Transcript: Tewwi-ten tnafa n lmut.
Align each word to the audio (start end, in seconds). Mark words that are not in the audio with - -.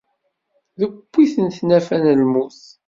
Tewwi-ten 0.77 1.47
tnafa 1.57 1.97
n 2.03 2.05
lmut. 2.21 2.61